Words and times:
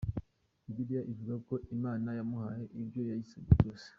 Bibiliya 0.65 1.01
ivuga 1.11 1.35
ko 1.47 1.53
Imana 1.75 2.07
yamuhaye 2.17 2.63
ibyo 2.81 3.01
yayisabye 3.09 3.51
byose. 3.59 3.87